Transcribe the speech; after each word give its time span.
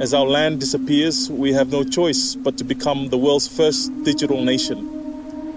As 0.00 0.14
our 0.14 0.24
land 0.24 0.60
disappears, 0.60 1.28
we 1.30 1.52
have 1.52 1.70
no 1.70 1.84
choice 1.84 2.34
but 2.34 2.56
to 2.56 2.64
become 2.64 3.10
the 3.10 3.18
world's 3.18 3.46
first 3.46 3.92
digital 4.02 4.42
nation. 4.42 4.88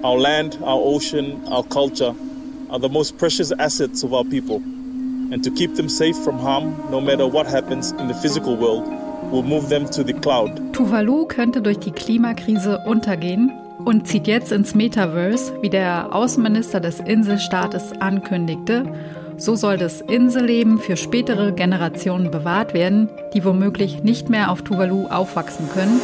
Our 0.03 0.17
land, 0.17 0.57
our 0.61 0.81
ocean, 0.83 1.41
our 1.47 1.63
culture 1.63 2.13
are 2.69 2.77
the 2.77 2.89
most 2.89 3.17
precious 3.17 3.53
assets 3.57 4.03
of 4.03 4.13
our 4.13 4.25
people. 4.25 4.57
And 5.31 5.45
to 5.45 5.49
keep 5.49 5.75
them 5.75 5.87
safe 5.87 6.17
from 6.25 6.39
harm, 6.39 6.75
no 6.91 6.99
matter 6.99 7.25
what 7.25 7.47
happens 7.47 7.93
in 7.93 8.09
the 8.09 8.13
physical 8.15 8.57
world, 8.57 8.85
will 9.31 9.43
move 9.43 9.69
them 9.69 9.85
to 9.91 10.03
the 10.03 10.11
cloud. 10.11 10.59
Tuvalu 10.73 11.25
könnte 11.25 11.61
durch 11.61 11.79
die 11.79 11.91
Klimakrise 11.91 12.79
untergehen 12.85 13.49
und 13.85 14.09
zieht 14.09 14.27
jetzt 14.27 14.51
ins 14.51 14.75
Metaverse, 14.75 15.53
wie 15.61 15.69
der 15.69 16.13
Außenminister 16.13 16.81
des 16.81 16.99
Inselstaates 16.99 17.93
ankündigte. 18.01 18.93
So 19.37 19.55
soll 19.55 19.77
das 19.77 20.01
Inselleben 20.01 20.77
für 20.77 20.95
spätere 20.95 21.51
Generationen 21.53 22.29
bewahrt 22.29 22.73
werden, 22.73 23.09
die 23.33 23.43
womöglich 23.43 24.03
nicht 24.03 24.29
mehr 24.29 24.51
auf 24.51 24.61
Tuvalu 24.61 25.07
aufwachsen 25.07 25.67
können. 25.73 25.99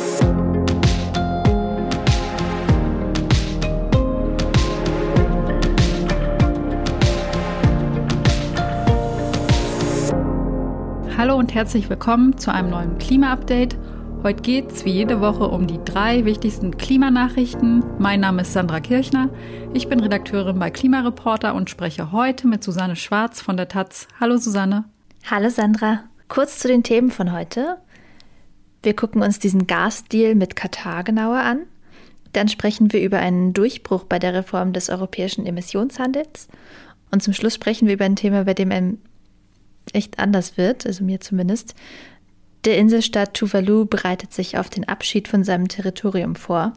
Hallo 11.18 11.36
und 11.36 11.54
herzlich 11.54 11.90
willkommen 11.90 12.38
zu 12.38 12.52
einem 12.52 12.72
neuen 12.72 12.98
Klima-Update. 12.98 13.78
Heute 14.22 14.42
geht 14.42 14.74
es 14.74 14.84
wie 14.84 14.92
jede 14.92 15.22
Woche 15.22 15.48
um 15.48 15.66
die 15.66 15.80
drei 15.86 16.26
wichtigsten 16.26 16.76
Klimanachrichten. 16.76 17.86
Mein 18.00 18.20
Name 18.20 18.42
ist 18.42 18.52
Sandra 18.52 18.82
Kirchner. 18.82 19.30
Ich 19.74 19.88
bin 19.88 20.02
Redakteurin 20.02 20.60
bei 20.60 20.70
Klimareporter 20.70 21.56
und 21.56 21.70
spreche 21.70 22.12
heute 22.12 22.46
mit 22.46 22.62
Susanne 22.62 22.98
Schwarz 22.98 23.40
von 23.40 23.56
der 23.56 23.70
Taz. 23.70 24.10
Hallo 24.20 24.36
Susanne. 24.36 24.84
Hallo 25.32 25.50
Sandra. 25.50 26.04
Kurz 26.28 26.60
zu 26.60 26.68
den 26.68 26.84
Themen 26.84 27.12
von 27.12 27.32
heute. 27.32 27.78
Wir 28.84 28.94
gucken 28.94 29.22
uns 29.22 29.40
diesen 29.40 29.68
Gasdeal 29.68 30.36
mit 30.36 30.58
Katar 30.58 31.06
genauer 31.06 31.40
an. 31.40 31.62
Dann 32.34 32.50
sprechen 32.50 32.92
wir 32.92 33.02
über 33.02 33.20
einen 33.20 33.54
Durchbruch 33.54 34.04
bei 34.04 34.20
der 34.20 34.34
Reform 34.34 34.74
des 34.74 34.90
europäischen 34.90 35.46
Emissionshandels. 35.46 36.50
Und 37.10 37.24
zum 37.24 37.32
Schluss 37.32 37.56
sprechen 37.56 37.88
wir 37.88 37.94
über 37.94 38.06
ein 38.06 38.18
Thema, 38.18 38.44
bei 38.44 38.54
dem 38.54 38.74
ein 38.74 38.98
echt 39.94 40.20
anders 40.20 40.58
wird, 40.58 40.86
also 40.86 41.06
mir 41.06 41.22
zumindest. 41.22 41.74
Der 42.66 42.78
Inselstaat 42.78 43.34
Tuvalu 43.34 43.86
bereitet 43.86 44.34
sich 44.34 44.58
auf 44.58 44.70
den 44.70 44.88
Abschied 44.88 45.28
von 45.28 45.44
seinem 45.44 45.68
Territorium 45.68 46.36
vor. 46.36 46.74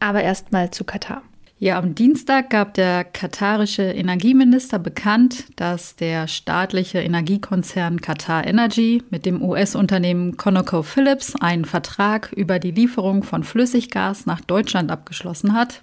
Aber 0.00 0.22
erstmal 0.22 0.70
zu 0.70 0.84
Katar. 0.84 1.22
Ja, 1.60 1.76
am 1.76 1.96
Dienstag 1.96 2.50
gab 2.50 2.74
der 2.74 3.02
katarische 3.02 3.82
Energieminister 3.82 4.78
bekannt, 4.78 5.46
dass 5.56 5.96
der 5.96 6.28
staatliche 6.28 7.00
Energiekonzern 7.00 8.00
Qatar 8.00 8.46
Energy 8.46 9.02
mit 9.10 9.26
dem 9.26 9.42
US-Unternehmen 9.42 10.36
ConocoPhillips 10.36 11.34
einen 11.40 11.64
Vertrag 11.64 12.32
über 12.32 12.60
die 12.60 12.70
Lieferung 12.70 13.24
von 13.24 13.42
Flüssiggas 13.42 14.24
nach 14.24 14.40
Deutschland 14.40 14.92
abgeschlossen 14.92 15.52
hat. 15.52 15.80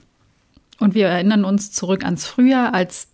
Und 0.79 0.95
wir 0.95 1.07
erinnern 1.07 1.43
uns 1.43 1.73
zurück 1.73 2.05
ans 2.05 2.25
Frühjahr, 2.25 2.73
als 2.73 3.09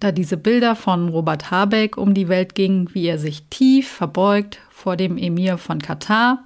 da 0.00 0.12
diese 0.12 0.36
Bilder 0.36 0.74
von 0.74 1.10
Robert 1.10 1.50
Habeck 1.50 1.96
um 1.96 2.14
die 2.14 2.28
Welt 2.28 2.54
gingen, 2.54 2.92
wie 2.94 3.06
er 3.06 3.18
sich 3.18 3.44
tief 3.50 3.88
verbeugt 3.88 4.58
vor 4.70 4.96
dem 4.96 5.18
Emir 5.18 5.58
von 5.58 5.80
Katar. 5.80 6.44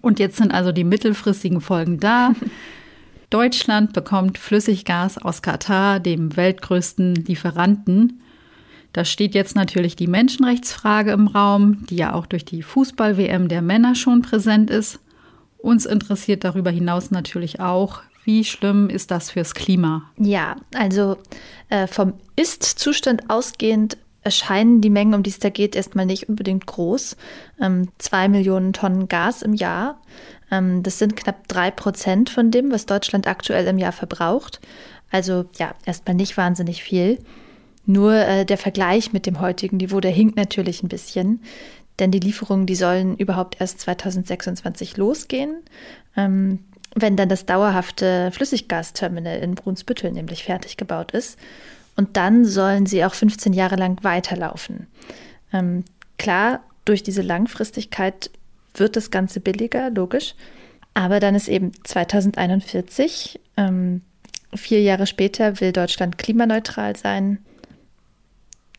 Und 0.00 0.18
jetzt 0.18 0.36
sind 0.36 0.54
also 0.54 0.72
die 0.72 0.84
mittelfristigen 0.84 1.60
Folgen 1.60 1.98
da. 1.98 2.32
Deutschland 3.30 3.92
bekommt 3.92 4.38
Flüssiggas 4.38 5.18
aus 5.18 5.42
Katar, 5.42 6.00
dem 6.00 6.36
weltgrößten 6.36 7.14
Lieferanten. 7.14 8.20
Da 8.92 9.04
steht 9.04 9.34
jetzt 9.34 9.54
natürlich 9.54 9.94
die 9.94 10.08
Menschenrechtsfrage 10.08 11.12
im 11.12 11.28
Raum, 11.28 11.86
die 11.86 11.96
ja 11.96 12.12
auch 12.12 12.26
durch 12.26 12.44
die 12.44 12.62
Fußball-WM 12.62 13.48
der 13.48 13.62
Männer 13.62 13.94
schon 13.94 14.22
präsent 14.22 14.68
ist. 14.68 14.98
Uns 15.58 15.86
interessiert 15.86 16.42
darüber 16.42 16.70
hinaus 16.70 17.10
natürlich 17.10 17.60
auch, 17.60 18.02
wie 18.24 18.44
schlimm 18.44 18.88
ist 18.88 19.10
das 19.10 19.30
fürs 19.30 19.54
Klima? 19.54 20.10
Ja, 20.18 20.56
also 20.74 21.16
äh, 21.68 21.86
vom 21.86 22.14
Ist-Zustand 22.36 23.30
ausgehend 23.30 23.96
erscheinen 24.22 24.80
die 24.80 24.90
Mengen, 24.90 25.14
um 25.14 25.22
die 25.22 25.30
es 25.30 25.38
da 25.38 25.48
geht, 25.48 25.74
erstmal 25.74 26.06
nicht 26.06 26.28
unbedingt 26.28 26.66
groß. 26.66 27.16
Ähm, 27.60 27.88
zwei 27.98 28.28
Millionen 28.28 28.72
Tonnen 28.72 29.08
Gas 29.08 29.42
im 29.42 29.54
Jahr. 29.54 30.00
Ähm, 30.50 30.82
das 30.82 30.98
sind 30.98 31.16
knapp 31.16 31.48
drei 31.48 31.70
Prozent 31.70 32.28
von 32.28 32.50
dem, 32.50 32.70
was 32.70 32.86
Deutschland 32.86 33.26
aktuell 33.26 33.66
im 33.66 33.78
Jahr 33.78 33.92
verbraucht. 33.92 34.60
Also 35.10 35.46
ja, 35.58 35.74
erstmal 35.86 36.14
nicht 36.14 36.36
wahnsinnig 36.36 36.82
viel. 36.82 37.18
Nur 37.86 38.14
äh, 38.14 38.44
der 38.44 38.58
Vergleich 38.58 39.12
mit 39.12 39.26
dem 39.26 39.40
heutigen 39.40 39.78
Niveau, 39.78 40.00
der 40.00 40.10
hinkt 40.10 40.36
natürlich 40.36 40.82
ein 40.82 40.88
bisschen. 40.88 41.42
Denn 41.98 42.10
die 42.10 42.20
Lieferungen, 42.20 42.66
die 42.66 42.74
sollen 42.74 43.16
überhaupt 43.16 43.60
erst 43.60 43.80
2026 43.80 44.96
losgehen. 44.96 45.62
Ähm, 46.16 46.60
wenn 46.94 47.16
dann 47.16 47.28
das 47.28 47.46
dauerhafte 47.46 48.30
Flüssiggasterminal 48.32 49.38
in 49.38 49.54
Brunsbüttel 49.54 50.12
nämlich 50.12 50.44
fertig 50.44 50.76
gebaut 50.76 51.12
ist. 51.12 51.38
Und 51.96 52.16
dann 52.16 52.44
sollen 52.44 52.86
sie 52.86 53.04
auch 53.04 53.14
15 53.14 53.52
Jahre 53.52 53.76
lang 53.76 54.02
weiterlaufen. 54.02 54.86
Ähm, 55.52 55.84
klar, 56.18 56.62
durch 56.84 57.02
diese 57.02 57.22
Langfristigkeit 57.22 58.30
wird 58.74 58.96
das 58.96 59.10
Ganze 59.10 59.40
billiger, 59.40 59.90
logisch. 59.90 60.34
Aber 60.94 61.20
dann 61.20 61.34
ist 61.34 61.48
eben 61.48 61.72
2041, 61.84 63.40
ähm, 63.56 64.02
vier 64.54 64.82
Jahre 64.82 65.06
später 65.06 65.60
will 65.60 65.72
Deutschland 65.72 66.18
klimaneutral 66.18 66.96
sein. 66.96 67.38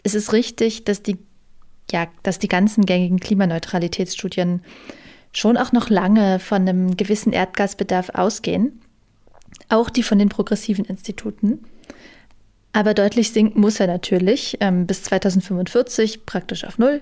Es 0.03 0.16
ist 0.16 0.33
richtig, 0.33 0.83
dass 0.83 1.01
die, 1.03 1.17
ja, 1.91 2.07
dass 2.23 2.39
die 2.39 2.47
ganzen 2.47 2.85
gängigen 2.85 3.19
Klimaneutralitätsstudien 3.19 4.61
schon 5.31 5.58
auch 5.58 5.72
noch 5.72 5.90
lange 5.90 6.40
von 6.40 6.68
einem 6.68 6.97
gewissen 6.97 7.34
Erdgasbedarf 7.34 8.09
ausgehen, 8.09 8.81
auch 9.69 9.90
die 9.90 10.03
von 10.03 10.19
den 10.19 10.30
progressiven 10.30 10.86
Instituten. 10.86 11.64
Aber 12.74 12.94
deutlich 12.94 13.31
sinken 13.31 13.59
muss 13.59 13.80
er 13.80 13.88
natürlich 13.88 14.58
ähm, 14.62 14.88
bis 14.88 15.03
2045 15.03 16.25
praktisch 16.25 16.64
auf 16.64 16.78
Null. 16.78 17.02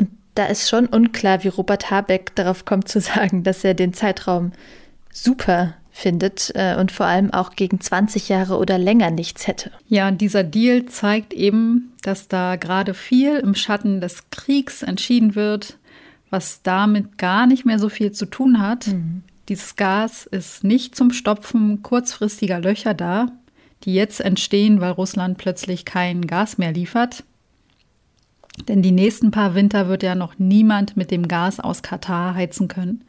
Und 0.00 0.10
da 0.34 0.46
ist 0.46 0.68
schon 0.68 0.86
unklar, 0.86 1.44
wie 1.44 1.48
Robert 1.48 1.90
Habeck 1.90 2.34
darauf 2.34 2.64
kommt 2.64 2.88
zu 2.88 3.00
sagen, 3.00 3.42
dass 3.42 3.64
er 3.64 3.74
den 3.74 3.92
Zeitraum 3.92 4.52
super 5.12 5.74
findet 5.92 6.50
äh, 6.54 6.76
und 6.76 6.90
vor 6.90 7.04
allem 7.04 7.32
auch 7.32 7.50
gegen 7.50 7.78
20 7.78 8.30
Jahre 8.30 8.56
oder 8.56 8.78
länger 8.78 9.10
nichts 9.10 9.46
hätte. 9.46 9.70
Ja, 9.88 10.10
dieser 10.10 10.42
Deal 10.42 10.86
zeigt 10.86 11.34
eben, 11.34 11.92
dass 12.02 12.28
da 12.28 12.56
gerade 12.56 12.94
viel 12.94 13.36
im 13.36 13.54
Schatten 13.54 14.00
des 14.00 14.30
Kriegs 14.30 14.82
entschieden 14.82 15.34
wird, 15.34 15.76
was 16.32 16.62
damit 16.62 17.18
gar 17.18 17.46
nicht 17.46 17.66
mehr 17.66 17.78
so 17.78 17.88
viel 17.88 18.10
zu 18.10 18.26
tun 18.26 18.60
hat. 18.60 18.88
Mhm. 18.88 19.22
Dieses 19.48 19.76
Gas 19.76 20.26
ist 20.26 20.64
nicht 20.64 20.96
zum 20.96 21.12
Stopfen 21.12 21.82
kurzfristiger 21.82 22.58
Löcher 22.58 22.94
da, 22.94 23.26
die 23.84 23.94
jetzt 23.94 24.20
entstehen, 24.20 24.80
weil 24.80 24.92
Russland 24.92 25.36
plötzlich 25.36 25.84
kein 25.84 26.26
Gas 26.26 26.56
mehr 26.56 26.72
liefert. 26.72 27.24
Denn 28.68 28.80
die 28.80 28.92
nächsten 28.92 29.30
paar 29.30 29.54
Winter 29.54 29.88
wird 29.88 30.02
ja 30.02 30.14
noch 30.14 30.38
niemand 30.38 30.96
mit 30.96 31.10
dem 31.10 31.28
Gas 31.28 31.60
aus 31.60 31.82
Katar 31.82 32.34
heizen 32.34 32.68
können. 32.68 33.04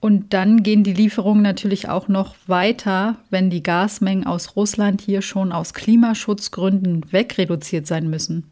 Und 0.00 0.32
dann 0.32 0.62
gehen 0.62 0.82
die 0.82 0.94
Lieferungen 0.94 1.42
natürlich 1.42 1.90
auch 1.90 2.08
noch 2.08 2.34
weiter, 2.46 3.16
wenn 3.28 3.50
die 3.50 3.62
Gasmengen 3.62 4.26
aus 4.26 4.56
Russland 4.56 5.02
hier 5.02 5.20
schon 5.20 5.52
aus 5.52 5.74
Klimaschutzgründen 5.74 7.12
wegreduziert 7.12 7.86
sein 7.86 8.08
müssen. 8.08 8.44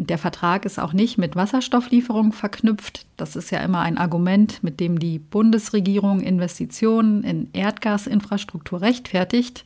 Der 0.00 0.16
Vertrag 0.16 0.64
ist 0.64 0.78
auch 0.78 0.92
nicht 0.92 1.18
mit 1.18 1.34
Wasserstofflieferungen 1.34 2.30
verknüpft. 2.30 3.04
Das 3.16 3.34
ist 3.34 3.50
ja 3.50 3.58
immer 3.58 3.80
ein 3.80 3.98
Argument, 3.98 4.62
mit 4.62 4.78
dem 4.78 5.00
die 5.00 5.18
Bundesregierung 5.18 6.20
Investitionen 6.20 7.24
in 7.24 7.48
Erdgasinfrastruktur 7.52 8.80
rechtfertigt. 8.80 9.64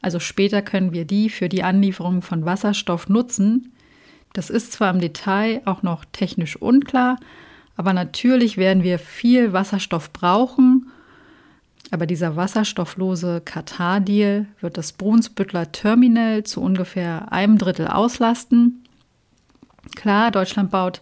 Also 0.00 0.20
später 0.20 0.62
können 0.62 0.94
wir 0.94 1.04
die 1.04 1.28
für 1.28 1.50
die 1.50 1.62
Anlieferung 1.62 2.22
von 2.22 2.46
Wasserstoff 2.46 3.10
nutzen. 3.10 3.74
Das 4.32 4.48
ist 4.48 4.72
zwar 4.72 4.88
im 4.88 5.02
Detail 5.02 5.60
auch 5.66 5.82
noch 5.82 6.06
technisch 6.06 6.56
unklar, 6.56 7.18
aber 7.76 7.92
natürlich 7.92 8.56
werden 8.56 8.82
wir 8.82 8.98
viel 8.98 9.52
Wasserstoff 9.52 10.14
brauchen. 10.14 10.90
Aber 11.90 12.06
dieser 12.06 12.36
wasserstofflose 12.36 13.42
Katar-Deal 13.44 14.46
wird 14.62 14.78
das 14.78 14.92
Brunsbüttler 14.92 15.72
Terminal 15.72 16.44
zu 16.44 16.62
ungefähr 16.62 17.30
einem 17.32 17.58
Drittel 17.58 17.86
auslasten. 17.86 18.83
Klar, 19.96 20.30
Deutschland 20.30 20.70
baut 20.70 21.00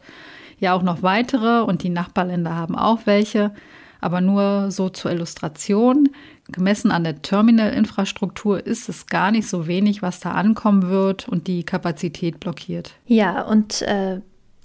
ja 0.58 0.74
auch 0.74 0.82
noch 0.82 1.02
weitere 1.02 1.60
und 1.62 1.82
die 1.82 1.88
Nachbarländer 1.88 2.54
haben 2.54 2.76
auch 2.76 3.00
welche, 3.04 3.52
aber 4.00 4.20
nur 4.20 4.70
so 4.70 4.88
zur 4.88 5.10
Illustration. 5.10 6.08
Gemessen 6.50 6.90
an 6.90 7.04
der 7.04 7.22
Terminalinfrastruktur 7.22 8.64
ist 8.66 8.88
es 8.88 9.06
gar 9.06 9.30
nicht 9.30 9.48
so 9.48 9.66
wenig, 9.66 10.02
was 10.02 10.20
da 10.20 10.32
ankommen 10.32 10.88
wird 10.88 11.28
und 11.28 11.46
die 11.46 11.64
Kapazität 11.64 12.40
blockiert. 12.40 12.92
Ja, 13.06 13.42
und 13.42 13.82
äh, 13.82 14.20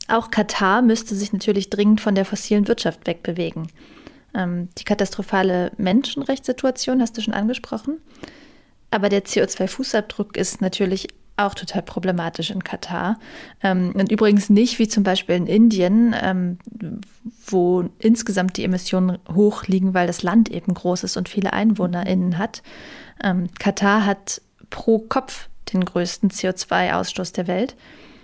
auch 0.08 0.32
Katar 0.32 0.82
müsste 0.82 1.16
sich 1.16 1.34
natürlich 1.34 1.70
dringend 1.70 2.02
von 2.02 2.16
der 2.16 2.26
fossilen 2.26 2.68
Wirtschaft 2.68 3.06
wegbewegen. 3.08 3.68
Ähm, 4.34 4.70
die 4.78 4.84
katastrophale 4.84 5.72
Menschenrechtssituation 5.78 7.02
hast 7.02 7.18
du 7.18 7.22
schon 7.22 7.34
angesprochen. 7.34 8.00
Aber 8.90 9.10
der 9.10 9.26
CO2-Fußabdruck 9.26 10.38
ist 10.38 10.62
natürlich 10.62 11.08
auch 11.38 11.54
total 11.54 11.84
problematisch 11.84 12.50
in 12.50 12.64
Katar. 12.64 13.20
Ähm, 13.64 13.92
und 13.94 14.12
übrigens 14.12 14.50
nicht 14.50 14.80
wie 14.80 14.88
zum 14.88 15.04
Beispiel 15.04 15.36
in 15.36 15.48
Indien, 15.48 16.16
ähm, 16.20 16.58
wo 17.46 17.90
insgesamt 18.00 18.58
die 18.58 18.64
Emissionen 18.64 19.20
hoch 19.34 19.66
liegen, 19.66 19.94
weil 19.94 20.08
das 20.08 20.24
Land 20.24 20.50
eben 20.50 20.74
groß 20.74 21.04
ist 21.04 21.16
und 21.16 21.30
viele 21.30 21.54
EinwohnerInnen 21.54 22.38
hat. 22.38 22.64
Ähm, 23.24 23.48
Katar 23.60 24.06
hat 24.06 24.42
pro 24.70 25.00
Kopf 25.00 25.48
den 25.74 25.86
größten 25.86 26.30
CO2-Ausstoß 26.32 27.34
der 27.34 27.48
Welt. 27.48 27.76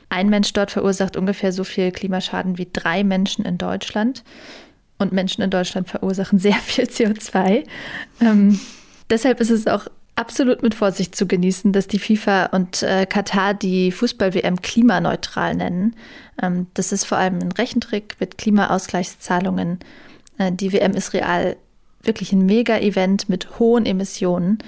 Ein 0.09 0.29
Mensch 0.29 0.53
dort 0.53 0.71
verursacht 0.71 1.15
ungefähr 1.15 1.51
so 1.51 1.63
viel 1.63 1.91
Klimaschaden 1.91 2.57
wie 2.57 2.67
drei 2.71 3.03
Menschen 3.03 3.45
in 3.45 3.57
Deutschland. 3.57 4.23
Und 4.99 5.11
Menschen 5.11 5.41
in 5.41 5.49
Deutschland 5.49 5.89
verursachen 5.89 6.39
sehr 6.39 6.53
viel 6.53 6.85
CO2. 6.85 7.65
Ähm, 8.21 8.59
deshalb 9.09 9.39
ist 9.39 9.49
es 9.49 9.67
auch 9.67 9.87
absolut 10.15 10.61
mit 10.61 10.75
Vorsicht 10.75 11.15
zu 11.15 11.27
genießen, 11.27 11.71
dass 11.73 11.87
die 11.87 11.99
FIFA 11.99 12.47
und 12.47 12.83
äh, 12.83 13.05
Katar 13.05 13.53
die 13.53 13.91
Fußball-WM 13.91 14.61
klimaneutral 14.61 15.55
nennen. 15.55 15.95
Ähm, 16.41 16.67
das 16.73 16.91
ist 16.91 17.05
vor 17.05 17.17
allem 17.17 17.39
ein 17.39 17.51
Rechentrick 17.51 18.15
mit 18.19 18.37
Klimaausgleichszahlungen. 18.37 19.79
Äh, 20.37 20.51
die 20.51 20.71
WM 20.71 20.93
ist 20.93 21.13
real 21.13 21.55
wirklich 22.03 22.31
ein 22.33 22.45
Mega-Event 22.45 23.29
mit 23.29 23.59
hohen 23.59 23.85
Emissionen, 23.85 24.59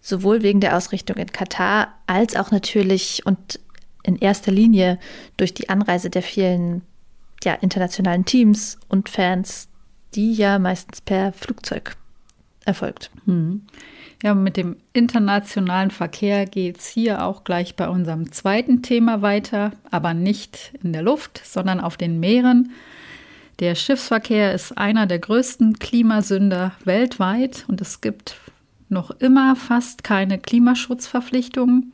sowohl 0.00 0.42
wegen 0.42 0.60
der 0.60 0.76
Ausrichtung 0.76 1.16
in 1.16 1.30
Katar 1.30 1.94
als 2.06 2.36
auch 2.36 2.50
natürlich 2.50 3.24
und 3.24 3.60
in 4.02 4.16
erster 4.16 4.50
Linie 4.50 4.98
durch 5.36 5.54
die 5.54 5.68
Anreise 5.68 6.10
der 6.10 6.22
vielen 6.22 6.82
ja, 7.44 7.54
internationalen 7.54 8.24
Teams 8.24 8.78
und 8.88 9.08
Fans, 9.08 9.68
die 10.14 10.32
ja 10.32 10.58
meistens 10.58 11.00
per 11.00 11.32
Flugzeug 11.32 11.96
erfolgt. 12.64 13.10
Hm. 13.26 13.62
Ja, 14.22 14.34
mit 14.34 14.58
dem 14.58 14.76
internationalen 14.92 15.90
Verkehr 15.90 16.44
geht 16.44 16.78
es 16.78 16.86
hier 16.86 17.24
auch 17.24 17.42
gleich 17.42 17.74
bei 17.74 17.88
unserem 17.88 18.32
zweiten 18.32 18.82
Thema 18.82 19.22
weiter, 19.22 19.72
aber 19.90 20.12
nicht 20.12 20.72
in 20.82 20.92
der 20.92 21.02
Luft, 21.02 21.40
sondern 21.42 21.80
auf 21.80 21.96
den 21.96 22.20
Meeren. 22.20 22.72
Der 23.60 23.74
Schiffsverkehr 23.74 24.52
ist 24.52 24.76
einer 24.76 25.06
der 25.06 25.20
größten 25.20 25.78
Klimasünder 25.78 26.72
weltweit 26.84 27.64
und 27.68 27.80
es 27.80 28.02
gibt 28.02 28.36
noch 28.90 29.10
immer 29.10 29.56
fast 29.56 30.04
keine 30.04 30.38
Klimaschutzverpflichtungen. 30.38 31.92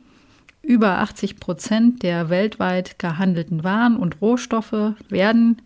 Über 0.61 0.99
80 0.99 1.39
Prozent 1.39 2.03
der 2.03 2.29
weltweit 2.29 2.99
gehandelten 2.99 3.63
Waren 3.63 3.95
und 3.95 4.21
Rohstoffe 4.21 4.95
werden 5.07 5.61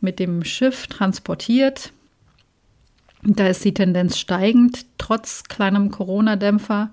mit 0.00 0.18
dem 0.18 0.42
Schiff 0.44 0.88
transportiert. 0.88 1.92
Da 3.22 3.46
ist 3.46 3.64
die 3.64 3.74
Tendenz 3.74 4.18
steigend, 4.18 4.84
trotz 4.98 5.44
kleinem 5.44 5.90
Corona-Dämpfer. 5.90 6.90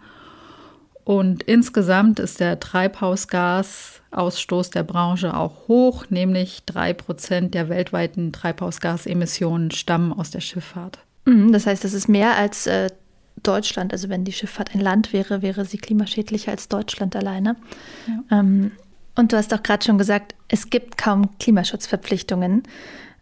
Und 1.03 1.43
insgesamt 1.43 2.19
ist 2.19 2.39
der 2.39 2.59
Treibhausgasausstoß 2.59 4.69
der 4.69 4.83
Branche 4.83 5.35
auch 5.35 5.67
hoch, 5.67 6.05
nämlich 6.09 6.61
drei 6.67 6.93
Prozent 6.93 7.55
der 7.55 7.67
weltweiten 7.67 8.31
Treibhausgasemissionen 8.31 9.71
stammen 9.71 10.13
aus 10.13 10.29
der 10.29 10.41
Schifffahrt. 10.41 10.99
Mhm, 11.25 11.51
das 11.51 11.65
heißt, 11.65 11.83
das 11.83 11.93
ist 11.93 12.09
mehr 12.09 12.37
als 12.37 12.67
äh, 12.67 12.89
Deutschland. 13.41 13.91
Also 13.91 14.09
wenn 14.09 14.23
die 14.23 14.33
Schifffahrt 14.33 14.75
ein 14.75 14.81
Land 14.81 15.11
wäre, 15.11 15.41
wäre 15.41 15.65
sie 15.65 15.77
klimaschädlicher 15.77 16.51
als 16.51 16.67
Deutschland 16.67 17.15
alleine. 17.15 17.55
Ja. 18.07 18.39
Ähm, 18.39 18.71
und 19.15 19.33
du 19.33 19.37
hast 19.37 19.51
auch 19.53 19.63
gerade 19.63 19.83
schon 19.83 19.97
gesagt, 19.97 20.35
es 20.47 20.69
gibt 20.69 20.97
kaum 20.97 21.37
Klimaschutzverpflichtungen. 21.39 22.63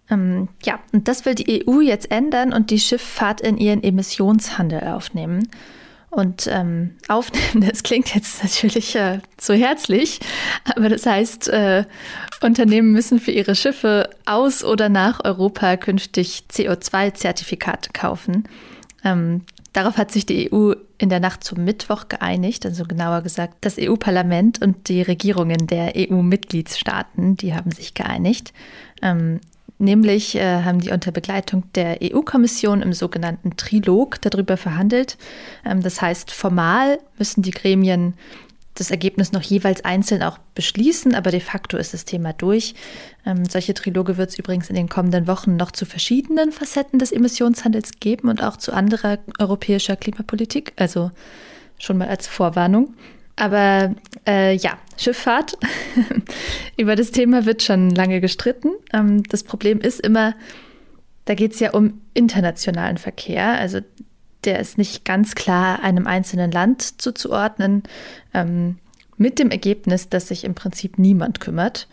Ähm, 0.09 0.47
ja, 0.63 0.79
und 0.93 1.07
das 1.07 1.25
will 1.25 1.35
die 1.35 1.65
EU 1.67 1.81
jetzt 1.81 2.11
ändern 2.11 2.53
und 2.53 2.69
die 2.69 2.79
Schifffahrt 2.79 3.41
in 3.41 3.57
ihren 3.57 3.83
Emissionshandel 3.83 4.83
aufnehmen. 4.83 5.49
Und 6.09 6.47
ähm, 6.51 6.95
aufnehmen, 7.07 7.67
das 7.69 7.83
klingt 7.83 8.13
jetzt 8.15 8.43
natürlich 8.43 8.95
äh, 8.95 9.19
zu 9.37 9.53
herzlich, 9.53 10.19
aber 10.75 10.89
das 10.89 11.05
heißt, 11.05 11.49
äh, 11.49 11.85
Unternehmen 12.41 12.91
müssen 12.91 13.19
für 13.19 13.31
ihre 13.31 13.55
Schiffe 13.55 14.09
aus 14.25 14.63
oder 14.63 14.89
nach 14.89 15.23
Europa 15.25 15.75
künftig 15.77 16.45
CO2-Zertifikate 16.49 17.91
kaufen. 17.93 18.47
Ähm, 19.03 19.41
darauf 19.73 19.97
hat 19.97 20.11
sich 20.11 20.25
die 20.25 20.51
EU 20.51 20.73
in 20.97 21.09
der 21.09 21.19
Nacht 21.19 21.43
zum 21.43 21.63
Mittwoch 21.63 22.07
geeinigt, 22.07 22.65
also 22.65 22.85
genauer 22.85 23.21
gesagt 23.21 23.57
das 23.61 23.77
EU-Parlament 23.77 24.61
und 24.61 24.87
die 24.87 25.01
Regierungen 25.01 25.67
der 25.67 25.93
EU-Mitgliedstaaten, 25.95 27.37
die 27.37 27.53
haben 27.53 27.71
sich 27.71 27.93
geeinigt. 27.93 28.53
Ähm, 29.01 29.39
Nämlich 29.79 30.35
äh, 30.35 30.63
haben 30.63 30.79
die 30.79 30.91
unter 30.91 31.11
Begleitung 31.11 31.63
der 31.75 31.99
EU-Kommission 32.01 32.81
im 32.81 32.93
sogenannten 32.93 33.57
Trilog 33.57 34.19
darüber 34.21 34.57
verhandelt. 34.57 35.17
Ähm, 35.63 35.83
das 35.83 36.01
heißt, 36.01 36.31
formal 36.31 36.99
müssen 37.19 37.43
die 37.43 37.51
Gremien 37.51 38.15
das 38.79 38.91
Ergebnis 38.91 39.31
noch 39.31 39.41
jeweils 39.41 39.83
einzeln 39.85 40.23
auch 40.23 40.37
beschließen, 40.55 41.15
aber 41.15 41.31
de 41.31 41.39
facto 41.39 41.77
ist 41.77 41.93
das 41.93 42.05
Thema 42.05 42.33
durch. 42.33 42.75
Ähm, 43.25 43.45
solche 43.45 43.73
Triloge 43.73 44.17
wird 44.17 44.29
es 44.29 44.39
übrigens 44.39 44.69
in 44.69 44.75
den 44.75 44.89
kommenden 44.89 45.27
Wochen 45.27 45.55
noch 45.55 45.71
zu 45.71 45.85
verschiedenen 45.85 46.51
Facetten 46.51 46.99
des 46.99 47.11
Emissionshandels 47.11 47.99
geben 47.99 48.29
und 48.29 48.43
auch 48.43 48.57
zu 48.57 48.73
anderer 48.73 49.19
europäischer 49.39 49.95
Klimapolitik. 49.95 50.73
Also 50.75 51.11
schon 51.79 51.97
mal 51.97 52.07
als 52.07 52.27
Vorwarnung. 52.27 52.93
Aber 53.37 53.95
äh, 54.27 54.55
ja, 54.55 54.77
Schifffahrt. 54.97 55.57
Über 56.77 56.95
das 56.95 57.11
Thema 57.11 57.45
wird 57.45 57.63
schon 57.63 57.91
lange 57.91 58.19
gestritten. 58.19 58.71
Ähm, 58.91 59.23
das 59.23 59.43
Problem 59.43 59.79
ist 59.79 60.01
immer, 60.01 60.35
da 61.25 61.35
geht 61.35 61.53
es 61.53 61.59
ja 61.59 61.71
um 61.71 62.01
internationalen 62.13 62.97
Verkehr. 62.97 63.57
Also 63.59 63.79
der 64.43 64.59
ist 64.59 64.77
nicht 64.77 65.05
ganz 65.05 65.35
klar 65.35 65.81
einem 65.83 66.07
einzelnen 66.07 66.51
Land 66.51 67.01
zuzuordnen, 67.01 67.83
ähm, 68.33 68.77
mit 69.17 69.39
dem 69.39 69.51
Ergebnis, 69.51 70.09
dass 70.09 70.27
sich 70.27 70.43
im 70.43 70.55
Prinzip 70.55 70.99
niemand 70.99 71.39
kümmert. 71.39 71.87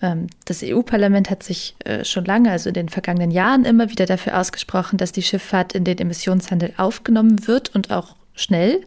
Ähm, 0.00 0.28
das 0.44 0.62
EU-Parlament 0.62 1.30
hat 1.30 1.42
sich 1.42 1.76
äh, 1.84 2.04
schon 2.04 2.24
lange, 2.24 2.50
also 2.50 2.68
in 2.68 2.74
den 2.74 2.88
vergangenen 2.88 3.30
Jahren, 3.30 3.64
immer 3.64 3.90
wieder 3.90 4.06
dafür 4.06 4.38
ausgesprochen, 4.38 4.96
dass 4.96 5.12
die 5.12 5.22
Schifffahrt 5.22 5.74
in 5.74 5.84
den 5.84 5.98
Emissionshandel 5.98 6.74
aufgenommen 6.76 7.46
wird 7.46 7.74
und 7.74 7.90
auch 7.90 8.16
schnell. 8.34 8.84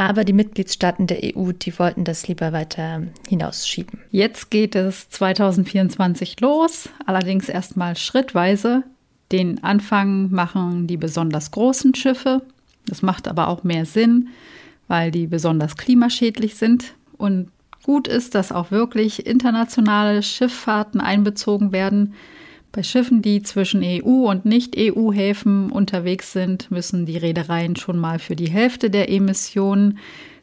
Aber 0.00 0.24
die 0.24 0.32
Mitgliedstaaten 0.32 1.06
der 1.06 1.36
EU, 1.36 1.52
die 1.52 1.78
wollten 1.78 2.04
das 2.04 2.26
lieber 2.26 2.54
weiter 2.54 3.02
hinausschieben. 3.28 4.00
Jetzt 4.10 4.50
geht 4.50 4.74
es 4.74 5.10
2024 5.10 6.40
los, 6.40 6.88
allerdings 7.04 7.50
erstmal 7.50 7.96
schrittweise. 7.96 8.82
Den 9.30 9.62
Anfang 9.62 10.30
machen 10.30 10.86
die 10.86 10.96
besonders 10.96 11.50
großen 11.50 11.94
Schiffe. 11.94 12.40
Das 12.86 13.02
macht 13.02 13.28
aber 13.28 13.48
auch 13.48 13.62
mehr 13.62 13.84
Sinn, 13.84 14.30
weil 14.88 15.10
die 15.10 15.26
besonders 15.26 15.76
klimaschädlich 15.76 16.54
sind. 16.54 16.94
Und 17.18 17.50
gut 17.82 18.08
ist, 18.08 18.34
dass 18.34 18.52
auch 18.52 18.70
wirklich 18.70 19.26
internationale 19.26 20.22
Schifffahrten 20.22 21.02
einbezogen 21.02 21.72
werden. 21.72 22.14
Bei 22.72 22.84
Schiffen, 22.84 23.20
die 23.20 23.42
zwischen 23.42 23.82
EU- 23.82 24.30
und 24.30 24.44
Nicht-EU-Häfen 24.44 25.72
unterwegs 25.72 26.32
sind, 26.32 26.70
müssen 26.70 27.04
die 27.04 27.16
Reedereien 27.16 27.74
schon 27.74 27.98
mal 27.98 28.20
für 28.20 28.36
die 28.36 28.48
Hälfte 28.48 28.90
der 28.90 29.10
Emissionen 29.10 29.98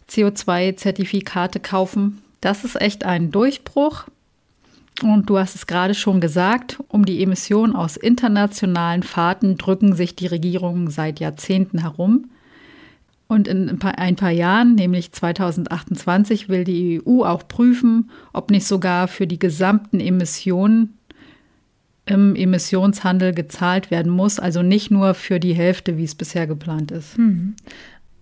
CO2-Zertifikate 0.09 1.61
kaufen. 1.61 2.21
Das 2.41 2.65
ist 2.65 2.79
echt 2.81 3.05
ein 3.05 3.31
Durchbruch. 3.31 4.05
Und 5.03 5.29
du 5.29 5.37
hast 5.37 5.55
es 5.55 5.67
gerade 5.67 5.93
schon 5.93 6.19
gesagt, 6.19 6.79
um 6.89 7.05
die 7.05 7.21
Emissionen 7.23 7.75
aus 7.75 7.97
internationalen 7.97 9.03
Fahrten 9.03 9.57
drücken 9.57 9.95
sich 9.95 10.15
die 10.15 10.27
Regierungen 10.27 10.89
seit 10.89 11.19
Jahrzehnten 11.19 11.79
herum. 11.79 12.29
Und 13.27 13.47
in 13.47 13.69
ein 13.69 14.15
paar 14.15 14.31
Jahren, 14.31 14.75
nämlich 14.75 15.11
2028, 15.11 16.49
will 16.49 16.63
die 16.63 17.01
EU 17.05 17.23
auch 17.23 17.47
prüfen, 17.47 18.09
ob 18.33 18.49
nicht 18.51 18.65
sogar 18.65 19.07
für 19.07 19.27
die 19.27 19.39
gesamten 19.39 19.99
Emissionen 19.99 20.97
im 22.07 22.35
Emissionshandel 22.35 23.33
gezahlt 23.33 23.91
werden 23.91 24.11
muss, 24.11 24.39
also 24.39 24.63
nicht 24.63 24.91
nur 24.91 25.13
für 25.13 25.39
die 25.39 25.53
Hälfte, 25.53 25.97
wie 25.97 26.05
es 26.05 26.15
bisher 26.15 26.47
geplant 26.47 26.91
ist. 26.91 27.17
Mhm. 27.17 27.55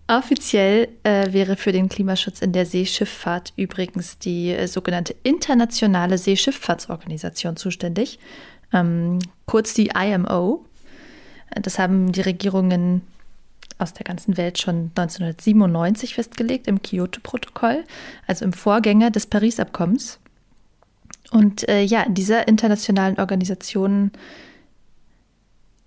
Offiziell 0.07 0.89
äh, 1.03 1.33
wäre 1.33 1.55
für 1.55 1.71
den 1.71 1.89
Klimaschutz 1.89 2.41
in 2.41 2.51
der 2.51 2.65
Seeschifffahrt 2.65 3.53
übrigens 3.55 4.19
die 4.19 4.51
äh, 4.51 4.67
sogenannte 4.67 5.15
Internationale 5.23 6.17
Seeschifffahrtsorganisation 6.17 7.57
zuständig, 7.57 8.19
ähm, 8.71 9.19
kurz 9.45 9.73
die 9.73 9.91
IMO. 9.95 10.65
Das 11.61 11.79
haben 11.79 12.11
die 12.11 12.21
Regierungen 12.21 13.01
aus 13.77 13.93
der 13.93 14.03
ganzen 14.03 14.37
Welt 14.37 14.59
schon 14.59 14.91
1997 14.95 16.15
festgelegt 16.15 16.67
im 16.67 16.81
Kyoto-Protokoll, 16.81 17.83
also 18.27 18.45
im 18.45 18.53
Vorgänger 18.53 19.11
des 19.11 19.25
Paris-Abkommens. 19.25 20.19
Und 21.31 21.67
äh, 21.67 21.81
ja, 21.81 22.03
in 22.03 22.13
dieser 22.13 22.47
internationalen 22.47 23.19
Organisation 23.19 24.11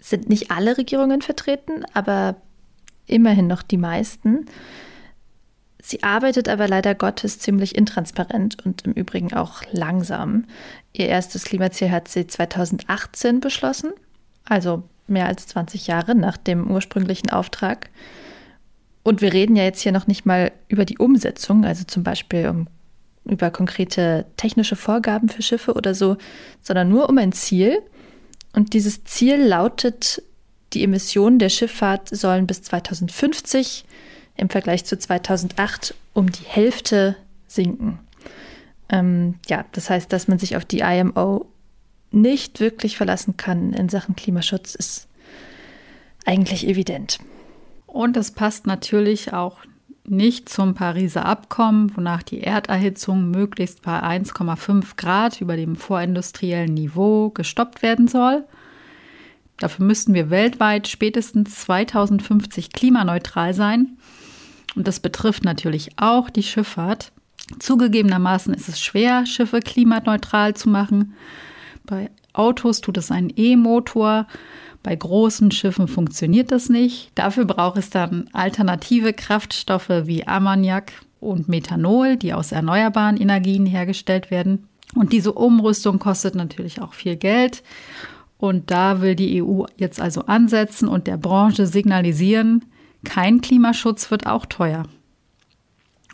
sind 0.01 0.29
nicht 0.29 0.51
alle 0.51 0.79
Regierungen 0.79 1.23
vertreten, 1.23 1.85
aber 1.93 2.37
immerhin 3.07 3.47
noch 3.47 3.63
die 3.63 3.77
meisten. 3.77 4.47
Sie 5.83 6.03
arbeitet 6.03 6.49
aber 6.49 6.69
leider 6.69 6.95
Gottes 6.95 7.39
ziemlich 7.39 7.77
intransparent 7.77 8.65
und 8.65 8.83
im 8.83 8.93
Übrigen 8.93 9.33
auch 9.33 9.63
langsam. 9.71 10.45
Ihr 10.93 11.07
erstes 11.07 11.45
Klimaziel 11.45 11.91
hat 11.91 12.09
sie 12.09 12.27
2018 12.27 13.41
beschlossen, 13.41 13.93
also 14.45 14.83
mehr 15.07 15.27
als 15.27 15.47
20 15.47 15.87
Jahre 15.87 16.15
nach 16.15 16.37
dem 16.37 16.71
ursprünglichen 16.71 17.31
Auftrag. 17.31 17.91
Und 19.03 19.23
wir 19.23 19.33
reden 19.33 19.57
ja 19.57 19.65
jetzt 19.65 19.81
hier 19.81 19.93
noch 19.93 20.07
nicht 20.07 20.27
mal 20.27 20.53
über 20.69 20.85
die 20.85 20.99
Umsetzung, 20.99 21.65
also 21.65 21.85
zum 21.85 22.03
Beispiel 22.03 22.49
um, 22.49 22.67
über 23.29 23.51
konkrete 23.51 24.27
technische 24.37 24.77
Vorgaben 24.77 25.29
für 25.29 25.43
Schiffe 25.43 25.75
oder 25.75 25.95
so, 25.95 26.17
sondern 26.63 26.89
nur 26.89 27.09
um 27.09 27.19
ein 27.19 27.33
Ziel. 27.33 27.83
Und 28.53 28.73
dieses 28.73 29.05
Ziel 29.05 29.37
lautet, 29.37 30.23
die 30.73 30.83
Emissionen 30.85 31.39
der 31.39 31.49
Schifffahrt 31.49 32.09
sollen 32.09 32.47
bis 32.47 32.63
2050 32.63 33.85
im 34.37 34.51
Vergleich 34.51 34.85
zu 34.85 34.99
2008 34.99 35.95
um 36.15 36.31
die 36.31 36.45
Hälfte 36.45 37.17
sinken. 37.47 37.99
Ähm, 38.89 39.35
ja, 39.49 39.65
das 39.73 39.91
heißt, 39.91 40.13
dass 40.13 40.29
man 40.29 40.39
sich 40.39 40.57
auf 40.57 40.65
die 40.65 40.81
IMO 40.81 41.47
nicht 42.11 42.61
wirklich 42.61 42.97
verlassen 42.97 43.37
kann 43.37 43.73
in 43.73 43.89
Sachen 43.89 44.17
Klimaschutz, 44.17 44.75
ist 44.75 45.09
eigentlich 46.25 46.67
evident. 46.67 47.19
Und 47.87 48.17
es 48.17 48.31
passt 48.31 48.67
natürlich 48.67 49.33
auch 49.33 49.59
nicht 50.11 50.49
zum 50.49 50.75
Pariser 50.75 51.25
Abkommen, 51.25 51.97
wonach 51.97 52.23
die 52.23 52.41
Erderhitzung 52.41 53.31
möglichst 53.31 53.83
bei 53.83 54.03
1,5 54.03 54.97
Grad 54.97 55.41
über 55.41 55.57
dem 55.57 55.77
vorindustriellen 55.77 56.75
Niveau 56.75 57.31
gestoppt 57.31 57.83
werden 57.83 58.09
soll. 58.09 58.45
Dafür 59.59 59.85
müssten 59.85 60.15
wir 60.15 60.31
weltweit 60.31 60.89
spätestens 60.89 61.57
2050 61.61 62.73
klimaneutral 62.73 63.55
sein. 63.55 63.99
Und 64.77 64.87
das 64.87 65.01
betrifft 65.01 65.45
natürlich 65.45 65.91
auch 65.97 66.31
die 66.31 66.43
Schifffahrt. 66.43 67.13
Zugegebenermaßen 67.59 68.55
ist 68.55 68.69
es 68.69 68.81
schwer, 68.81 69.27
Schiffe 69.27 69.61
klimaneutral 69.61 70.55
zu 70.55 70.69
machen. 70.69 71.15
Bei 71.85 72.11
Autos 72.33 72.81
tut 72.81 72.99
es 72.99 73.11
ein 73.11 73.33
E-Motor. 73.35 74.27
Bei 74.83 74.95
großen 74.95 75.51
Schiffen 75.51 75.89
funktioniert 75.89 76.53
das 76.53 76.69
nicht. 76.69 77.11
Dafür 77.15 77.45
braucht 77.45 77.79
es 77.79 77.91
dann 77.91 78.29
alternative 78.33 79.13
Kraftstoffe 79.13 79.91
wie 80.05 80.27
Ammoniak 80.27 80.93
und 81.21 81.49
Methanol, 81.49 82.17
die 82.17 82.33
aus 82.33 82.53
erneuerbaren 82.53 83.17
Energien 83.17 83.67
hergestellt 83.67 84.31
werden. 84.31 84.69
Und 84.95 85.13
diese 85.13 85.33
Umrüstung 85.33 85.99
kostet 85.99 86.35
natürlich 86.35 86.81
auch 86.81 86.95
viel 86.95 87.17
Geld. 87.17 87.63
Und 88.39 88.71
da 88.71 89.01
will 89.01 89.17
die 89.17 89.43
EU 89.43 89.65
jetzt 89.77 90.01
also 90.01 90.23
ansetzen 90.23 90.89
und 90.89 91.07
der 91.07 91.17
Branche 91.17 91.67
signalisieren, 91.67 92.65
kein 93.05 93.41
Klimaschutz 93.41 94.11
wird 94.11 94.27
auch 94.27 94.47
teuer. 94.47 94.85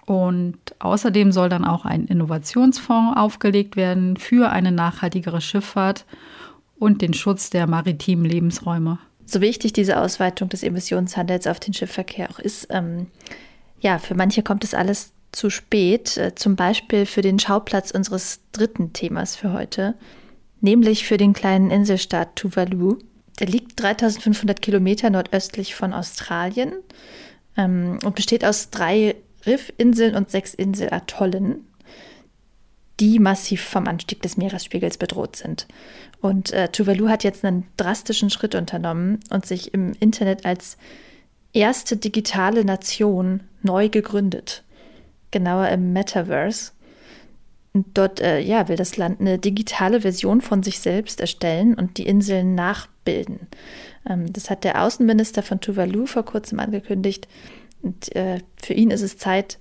Und 0.07 0.59
außerdem 0.79 1.33
soll 1.33 1.49
dann 1.49 1.65
auch 1.65 1.85
ein 1.85 2.07
Innovationsfonds 2.07 3.17
aufgelegt 3.17 3.77
werden 3.77 4.17
für 4.17 4.51
eine 4.51 4.73
nachhaltigere 4.73 5.41
Schifffahrt 5.41 6.05
und 6.85 7.01
den 7.01 7.15
Schutz 7.15 7.49
der 7.49 7.67
maritimen 7.67 8.27
Lebensräume. 8.27 8.99
So 9.25 9.41
wichtig 9.41 9.73
diese 9.73 9.99
Ausweitung 9.99 10.51
des 10.51 10.63
Emissionshandels 10.63 11.47
auf 11.47 11.59
den 11.59 11.73
Schiffverkehr 11.73 12.31
auch 12.31 12.39
ist, 12.39 12.67
ähm, 12.69 13.07
ja, 13.81 13.99
für 13.99 14.15
manche 14.15 14.43
kommt 14.43 14.65
es 14.65 14.75
alles 14.75 15.13
zu 15.33 15.49
spät, 15.49 16.19
äh, 16.19 16.35
zum 16.35 16.57
Beispiel 16.57 17.07
für 17.07 17.23
den 17.23 17.39
Schauplatz 17.39 17.91
unseres 17.91 18.41
dritten 18.53 18.93
Themas 18.93 19.35
für 19.35 19.55
heute, 19.55 19.95
nämlich 20.61 21.07
für 21.07 21.17
den 21.17 21.33
kleinen 21.33 21.71
Inselstaat 21.71 22.37
Tuvalu. 22.37 22.99
Der 23.41 23.47
liegt 23.47 23.83
3500 23.83 24.61
Kilometer 24.61 25.09
nordöstlich 25.09 25.75
von 25.75 25.95
Australien 25.95 26.75
ähm, 27.57 27.99
und 28.05 28.15
besteht 28.15 28.45
aus 28.45 28.69
drei 28.69 29.17
Riffinseln 29.47 30.15
und 30.15 30.31
sechs 30.31 30.53
Inselatollen, 30.53 31.67
die 33.01 33.19
massiv 33.19 33.63
vom 33.63 33.87
Anstieg 33.87 34.23
des 34.23 34.37
Meeresspiegels 34.37 34.99
bedroht 34.99 35.37
sind. 35.37 35.67
Und 36.21 36.53
äh, 36.53 36.69
Tuvalu 36.69 37.09
hat 37.09 37.25
jetzt 37.25 37.45
einen 37.45 37.67
drastischen 37.77 38.31
Schritt 38.31 38.55
unternommen 38.55 39.21
und 39.31 39.47
sich 39.47 39.75
im 39.75 39.93
Internet 40.01 40.47
als 40.47 40.77
erste 41.53 41.97
digitale 41.97 42.65
Nation 42.65 43.41
neu 43.63 43.89
gegründet. 43.89 44.63
Genauer 45.31 45.69
im 45.69 45.93
Metaverse. 45.93 46.73
Und 47.73 47.87
dort 47.99 48.21
äh, 48.21 48.39
ja, 48.39 48.69
will 48.69 48.77
das 48.77 48.97
Land 48.97 49.21
eine 49.21 49.39
digitale 49.39 50.03
Version 50.03 50.41
von 50.41 50.63
sich 50.63 50.79
selbst 50.79 51.21
erstellen 51.21 51.75
und 51.75 51.99
die 51.99 52.07
Inseln 52.07 52.55
nachbilden. 52.55 53.49
Ähm, 54.09 54.33
das 54.33 54.49
hat 54.49 54.63
der 54.63 54.83
Außenminister 54.83 55.43
von 55.43 55.61
Tuvalu 55.61 56.07
vor 56.07 56.25
kurzem 56.25 56.61
angekündigt. 56.61 57.27
Und 57.83 58.15
äh, 58.15 58.39
für 58.63 58.75
ihn 58.75 58.93
ist 58.93 59.03
es 59.03 59.19
Zeit, 59.19 59.59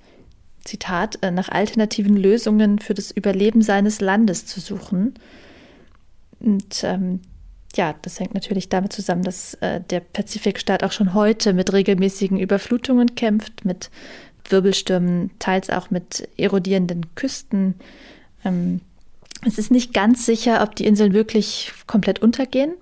Zitat, 0.64 1.20
äh, 1.22 1.32
nach 1.32 1.50
alternativen 1.50 2.16
Lösungen 2.16 2.80
für 2.80 2.94
das 2.94 3.12
Überleben 3.12 3.62
seines 3.62 4.02
Landes 4.02 4.46
zu 4.46 4.60
suchen. 4.60 5.14
Und 6.40 6.84
ähm, 6.84 7.22
ja, 7.76 7.96
das 8.02 8.20
hängt 8.20 8.34
natürlich 8.34 8.70
damit 8.70 8.94
zusammen, 8.94 9.24
dass 9.24 9.56
äh, 9.56 9.82
der 9.82 10.00
Pazifikstaat 10.00 10.84
auch 10.84 10.92
schon 10.92 11.14
heute 11.14 11.54
mit 11.54 11.74
regelmäßigen 11.74 12.40
Überflutungen 12.40 13.16
kämpft, 13.16 13.66
mit 13.66 13.90
Wirbelstürmen, 14.50 15.32
teils 15.40 15.70
auch 15.70 15.90
mit 15.90 16.28
erodierenden 16.38 17.16
Küsten. 17.16 17.76
Ähm, 18.46 18.82
es 19.46 19.58
ist 19.58 19.72
nicht 19.72 19.94
ganz 19.94 20.26
sicher, 20.26 20.62
ob 20.62 20.76
die 20.76 20.86
Inseln 20.86 21.14
wirklich 21.14 21.74
komplett 21.88 22.22
untergehen. 22.22 22.74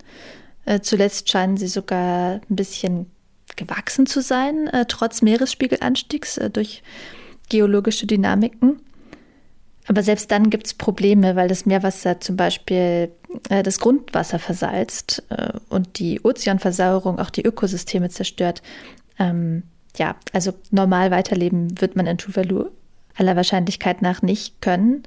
Äh, 0.65 0.81
zuletzt 0.81 1.29
scheinen 1.29 1.57
sie 1.57 1.67
sogar 1.67 2.41
ein 2.49 2.55
bisschen 2.55 3.07
gewachsen 3.55 4.05
zu 4.05 4.21
sein, 4.21 4.67
äh, 4.67 4.85
trotz 4.87 5.21
Meeresspiegelanstiegs 5.21 6.37
äh, 6.37 6.49
durch 6.49 6.83
geologische 7.51 8.07
Dynamiken. 8.07 8.79
Aber 9.87 10.03
selbst 10.03 10.31
dann 10.31 10.49
gibt 10.49 10.67
es 10.67 10.73
Probleme, 10.73 11.35
weil 11.35 11.47
das 11.47 11.65
Meerwasser 11.65 12.19
zum 12.21 12.37
Beispiel 12.37 13.11
äh, 13.49 13.61
das 13.61 13.79
Grundwasser 13.79 14.39
versalzt 14.39 15.23
äh, 15.29 15.51
und 15.69 15.99
die 15.99 16.21
Ozeanversauerung 16.23 17.19
auch 17.19 17.29
die 17.29 17.43
Ökosysteme 17.43 18.09
zerstört. 18.09 18.61
Ähm, 19.19 19.63
ja, 19.97 20.15
also 20.31 20.53
normal 20.71 21.11
weiterleben 21.11 21.79
wird 21.81 21.95
man 21.95 22.07
in 22.07 22.17
Tuvalu 22.17 22.69
aller 23.17 23.35
Wahrscheinlichkeit 23.35 24.01
nach 24.01 24.21
nicht 24.21 24.61
können. 24.61 25.03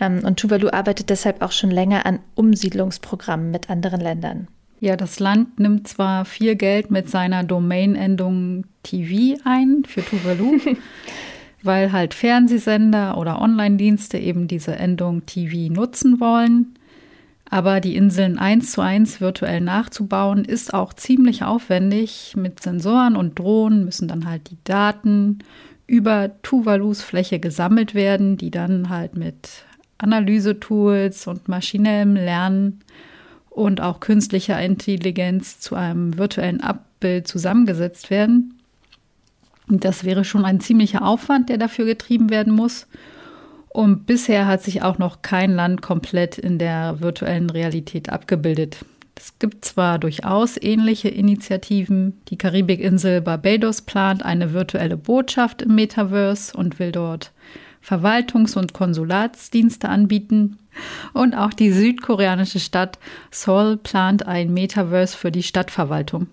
Ähm, 0.00 0.22
und 0.24 0.40
Tuvalu 0.40 0.70
arbeitet 0.70 1.10
deshalb 1.10 1.40
auch 1.40 1.52
schon 1.52 1.70
länger 1.70 2.04
an 2.04 2.18
Umsiedlungsprogrammen 2.34 3.52
mit 3.52 3.70
anderen 3.70 4.00
Ländern. 4.00 4.48
Ja, 4.80 4.96
das 4.96 5.20
Land 5.20 5.60
nimmt 5.60 5.86
zwar 5.86 6.24
viel 6.24 6.56
Geld 6.56 6.90
mit 6.90 7.08
seiner 7.08 7.44
Domain-Endung 7.44 8.64
TV 8.82 9.40
ein 9.44 9.84
für 9.86 10.04
Tuvalu, 10.04 10.58
weil 11.64 11.92
halt 11.92 12.14
Fernsehsender 12.14 13.16
oder 13.18 13.40
Online-Dienste 13.40 14.18
eben 14.18 14.46
diese 14.46 14.76
Endung 14.76 15.26
TV 15.26 15.72
nutzen 15.72 16.20
wollen. 16.20 16.74
Aber 17.50 17.80
die 17.80 17.96
Inseln 17.96 18.38
eins 18.38 18.72
zu 18.72 18.80
eins 18.80 19.20
virtuell 19.20 19.60
nachzubauen, 19.60 20.44
ist 20.44 20.74
auch 20.74 20.92
ziemlich 20.92 21.44
aufwendig. 21.44 22.34
Mit 22.36 22.62
Sensoren 22.62 23.16
und 23.16 23.38
Drohnen 23.38 23.84
müssen 23.84 24.08
dann 24.08 24.28
halt 24.28 24.50
die 24.50 24.58
Daten 24.64 25.38
über 25.86 26.30
Tuvalus 26.42 27.02
Fläche 27.02 27.38
gesammelt 27.38 27.94
werden, 27.94 28.36
die 28.36 28.50
dann 28.50 28.88
halt 28.88 29.16
mit 29.16 29.64
Analysetools 29.98 31.26
und 31.26 31.48
maschinellem 31.48 32.14
Lernen 32.14 32.80
und 33.50 33.80
auch 33.80 34.00
künstlicher 34.00 34.60
Intelligenz 34.60 35.60
zu 35.60 35.76
einem 35.76 36.18
virtuellen 36.18 36.60
Abbild 36.60 37.28
zusammengesetzt 37.28 38.10
werden. 38.10 38.58
Und 39.68 39.84
das 39.84 40.04
wäre 40.04 40.24
schon 40.24 40.44
ein 40.44 40.60
ziemlicher 40.60 41.04
Aufwand, 41.04 41.48
der 41.48 41.58
dafür 41.58 41.84
getrieben 41.84 42.30
werden 42.30 42.52
muss. 42.52 42.86
Und 43.68 44.06
bisher 44.06 44.46
hat 44.46 44.62
sich 44.62 44.82
auch 44.82 44.98
noch 44.98 45.22
kein 45.22 45.52
Land 45.52 45.82
komplett 45.82 46.38
in 46.38 46.58
der 46.58 47.00
virtuellen 47.00 47.50
Realität 47.50 48.08
abgebildet. 48.08 48.84
Es 49.16 49.38
gibt 49.38 49.64
zwar 49.64 49.98
durchaus 49.98 50.60
ähnliche 50.60 51.08
Initiativen. 51.08 52.20
Die 52.28 52.38
Karibikinsel 52.38 53.20
Barbados 53.20 53.82
plant 53.82 54.24
eine 54.24 54.52
virtuelle 54.52 54.96
Botschaft 54.96 55.62
im 55.62 55.74
Metaverse 55.74 56.56
und 56.56 56.78
will 56.78 56.92
dort 56.92 57.32
Verwaltungs- 57.84 58.56
und 58.56 58.72
Konsulatsdienste 58.72 59.88
anbieten. 59.88 60.58
Und 61.12 61.34
auch 61.34 61.52
die 61.52 61.70
südkoreanische 61.70 62.60
Stadt 62.60 62.98
Seoul 63.30 63.76
plant 63.76 64.26
ein 64.26 64.52
Metaverse 64.52 65.16
für 65.16 65.30
die 65.30 65.42
Stadtverwaltung. 65.42 66.26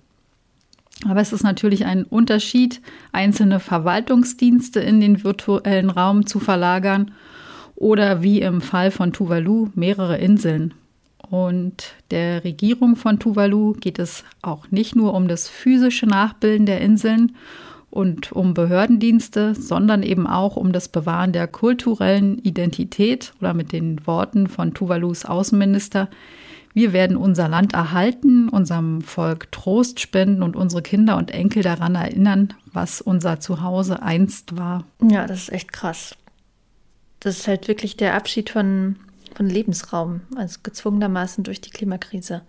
Aber 1.07 1.19
es 1.19 1.33
ist 1.33 1.43
natürlich 1.43 1.85
ein 1.85 2.03
Unterschied, 2.03 2.81
einzelne 3.11 3.59
Verwaltungsdienste 3.59 4.79
in 4.79 5.01
den 5.01 5.23
virtuellen 5.23 5.89
Raum 5.89 6.25
zu 6.25 6.39
verlagern 6.39 7.11
oder 7.75 8.21
wie 8.21 8.41
im 8.41 8.61
Fall 8.61 8.91
von 8.91 9.11
Tuvalu 9.11 9.69
mehrere 9.73 10.17
Inseln. 10.17 10.73
Und 11.29 11.93
der 12.11 12.43
Regierung 12.43 12.95
von 12.95 13.17
Tuvalu 13.17 13.73
geht 13.73 13.99
es 13.99 14.23
auch 14.41 14.69
nicht 14.69 14.95
nur 14.95 15.13
um 15.13 15.27
das 15.27 15.47
physische 15.47 16.05
Nachbilden 16.05 16.65
der 16.65 16.81
Inseln 16.81 17.35
und 17.89 18.31
um 18.31 18.53
Behördendienste, 18.53 19.55
sondern 19.55 20.03
eben 20.03 20.27
auch 20.27 20.55
um 20.55 20.71
das 20.71 20.89
Bewahren 20.89 21.33
der 21.33 21.47
kulturellen 21.47 22.37
Identität 22.39 23.33
oder 23.39 23.53
mit 23.53 23.71
den 23.71 24.05
Worten 24.05 24.47
von 24.47 24.73
Tuvalus 24.73 25.25
Außenminister, 25.25 26.09
wir 26.73 26.93
werden 26.93 27.17
unser 27.17 27.47
Land 27.47 27.73
erhalten, 27.73 28.49
unserem 28.49 29.01
Volk 29.01 29.51
Trost 29.51 29.99
spenden 29.99 30.41
und 30.41 30.55
unsere 30.55 30.81
Kinder 30.81 31.17
und 31.17 31.31
Enkel 31.31 31.63
daran 31.63 31.95
erinnern, 31.95 32.53
was 32.71 33.01
unser 33.01 33.39
Zuhause 33.39 34.01
einst 34.01 34.57
war. 34.57 34.85
Ja, 35.01 35.27
das 35.27 35.43
ist 35.43 35.51
echt 35.51 35.73
krass. 35.73 36.15
Das 37.19 37.37
ist 37.37 37.47
halt 37.47 37.67
wirklich 37.67 37.97
der 37.97 38.15
Abschied 38.15 38.49
von, 38.49 38.95
von 39.35 39.47
Lebensraum, 39.47 40.21
also 40.35 40.59
gezwungenermaßen 40.63 41.43
durch 41.43 41.61
die 41.61 41.69
Klimakrise. 41.69 42.41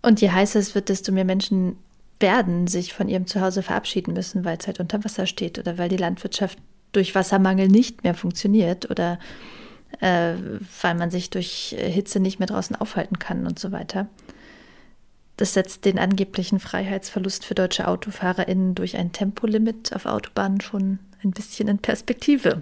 Und 0.00 0.20
je 0.20 0.30
heißer 0.30 0.58
es 0.58 0.74
wird, 0.74 0.88
desto 0.88 1.12
mehr 1.12 1.24
Menschen 1.24 1.76
werden 2.18 2.68
sich 2.68 2.94
von 2.94 3.08
ihrem 3.08 3.26
Zuhause 3.26 3.62
verabschieden 3.62 4.14
müssen, 4.14 4.44
weil 4.44 4.56
es 4.56 4.66
halt 4.66 4.80
unter 4.80 5.04
Wasser 5.04 5.26
steht 5.26 5.58
oder 5.58 5.76
weil 5.76 5.88
die 5.88 5.96
Landwirtschaft 5.96 6.58
durch 6.92 7.14
Wassermangel 7.14 7.68
nicht 7.68 8.04
mehr 8.04 8.14
funktioniert 8.14 8.90
oder 8.90 9.18
äh, 10.00 10.34
weil 10.80 10.94
man 10.94 11.10
sich 11.10 11.30
durch 11.30 11.74
Hitze 11.78 12.20
nicht 12.20 12.38
mehr 12.38 12.48
draußen 12.48 12.76
aufhalten 12.76 13.18
kann 13.18 13.46
und 13.46 13.58
so 13.58 13.72
weiter. 13.72 14.08
Das 15.36 15.54
setzt 15.54 15.84
den 15.84 15.98
angeblichen 15.98 16.60
Freiheitsverlust 16.60 17.44
für 17.44 17.54
deutsche 17.54 17.88
AutofahrerInnen 17.88 18.74
durch 18.74 18.96
ein 18.96 19.12
Tempolimit 19.12 19.94
auf 19.94 20.06
Autobahnen 20.06 20.60
schon 20.60 20.98
ein 21.24 21.30
bisschen 21.30 21.68
in 21.68 21.78
Perspektive. 21.78 22.60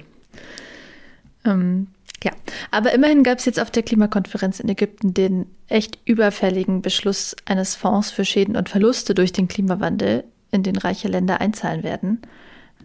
Ähm, 1.44 1.88
ja, 2.22 2.32
aber 2.70 2.92
immerhin 2.92 3.22
gab 3.22 3.38
es 3.38 3.46
jetzt 3.46 3.60
auf 3.60 3.70
der 3.70 3.82
Klimakonferenz 3.82 4.60
in 4.60 4.68
Ägypten 4.68 5.14
den 5.14 5.46
echt 5.68 5.98
überfälligen 6.04 6.82
Beschluss 6.82 7.34
eines 7.46 7.74
Fonds 7.74 8.10
für 8.10 8.24
Schäden 8.24 8.56
und 8.56 8.68
Verluste 8.68 9.14
durch 9.14 9.32
den 9.32 9.48
Klimawandel, 9.48 10.24
in 10.50 10.62
den 10.62 10.76
reiche 10.76 11.08
Länder 11.08 11.40
einzahlen 11.40 11.82
werden. 11.82 12.22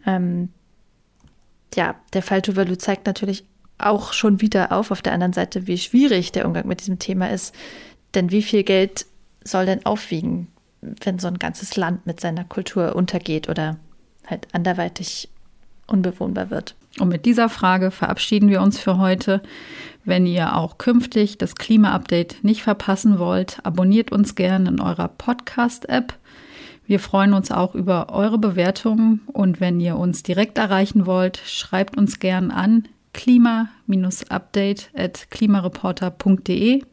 Ähm, 0.05 0.49
ja, 1.73 1.95
der 2.13 2.21
Fall 2.21 2.41
Tuvalu 2.41 2.75
zeigt 2.75 3.05
natürlich 3.07 3.43
auch 3.77 4.13
schon 4.13 4.41
wieder 4.41 4.71
auf, 4.71 4.91
auf 4.91 5.01
der 5.01 5.13
anderen 5.13 5.33
Seite, 5.33 5.67
wie 5.67 5.77
schwierig 5.77 6.31
der 6.31 6.45
Umgang 6.45 6.67
mit 6.67 6.81
diesem 6.81 6.99
Thema 6.99 7.29
ist. 7.29 7.53
Denn 8.13 8.31
wie 8.31 8.41
viel 8.41 8.63
Geld 8.63 9.05
soll 9.43 9.65
denn 9.65 9.85
aufwiegen, 9.85 10.47
wenn 10.81 11.19
so 11.19 11.27
ein 11.27 11.39
ganzes 11.39 11.75
Land 11.75 12.05
mit 12.05 12.19
seiner 12.19 12.43
Kultur 12.43 12.95
untergeht 12.95 13.49
oder 13.49 13.77
halt 14.25 14.47
anderweitig 14.53 15.29
unbewohnbar 15.87 16.49
wird? 16.49 16.75
Und 16.99 17.09
mit 17.09 17.25
dieser 17.25 17.49
Frage 17.49 17.91
verabschieden 17.91 18.49
wir 18.49 18.61
uns 18.61 18.79
für 18.79 18.97
heute. 18.97 19.41
Wenn 20.05 20.25
ihr 20.25 20.55
auch 20.55 20.77
künftig 20.77 21.37
das 21.37 21.55
Klima-Update 21.55 22.43
nicht 22.43 22.63
verpassen 22.63 23.19
wollt, 23.19 23.59
abonniert 23.63 24.11
uns 24.11 24.35
gerne 24.35 24.69
in 24.69 24.79
eurer 24.79 25.09
Podcast-App. 25.09 26.13
Wir 26.87 26.99
freuen 26.99 27.33
uns 27.33 27.51
auch 27.51 27.75
über 27.75 28.09
eure 28.09 28.37
Bewertungen 28.37 29.21
und 29.33 29.59
wenn 29.59 29.79
ihr 29.79 29.97
uns 29.97 30.23
direkt 30.23 30.57
erreichen 30.57 31.05
wollt, 31.05 31.41
schreibt 31.45 31.97
uns 31.97 32.19
gern 32.19 32.51
an 32.51 32.87
klima-update 33.15 34.91
at 34.95 35.31
klimareporter.de. 35.31 36.83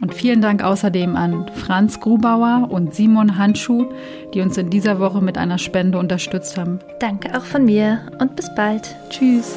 Und 0.00 0.14
vielen 0.14 0.40
Dank 0.40 0.62
außerdem 0.62 1.16
an 1.16 1.50
Franz 1.54 1.98
Grubauer 1.98 2.68
und 2.70 2.94
Simon 2.94 3.36
Handschuh, 3.36 3.86
die 4.34 4.40
uns 4.42 4.56
in 4.56 4.70
dieser 4.70 5.00
Woche 5.00 5.20
mit 5.20 5.38
einer 5.38 5.58
Spende 5.58 5.98
unterstützt 5.98 6.56
haben. 6.58 6.78
Danke 7.00 7.36
auch 7.36 7.44
von 7.44 7.64
mir 7.64 8.12
und 8.20 8.36
bis 8.36 8.54
bald. 8.54 8.94
Tschüss. 9.10 9.56